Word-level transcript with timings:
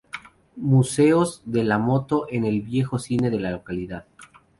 Museos 0.55 1.43
de 1.45 1.63
la 1.63 1.77
moto 1.77 2.25
en 2.27 2.43
el 2.43 2.63
viejo 2.63 2.97
cine 2.97 3.29
de 3.29 3.39
la 3.39 3.51
localidad. 3.51 4.07